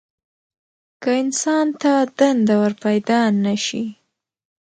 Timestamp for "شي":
3.65-3.83